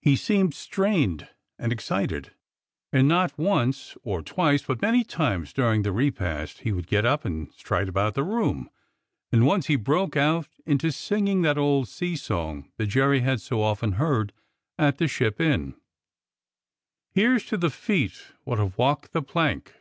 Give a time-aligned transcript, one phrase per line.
[0.00, 1.28] He seemed strained
[1.58, 2.30] and excited,
[2.90, 7.04] and not once or twice, but many times during the re past, he would get
[7.04, 8.70] up and stride about the room,
[9.30, 13.60] and once he broke out into singing that old sea song that Jerry had so
[13.60, 14.32] often heard
[14.78, 15.74] at the Ship Inn:
[17.10, 19.72] Here's to the feet wot have walked the plank.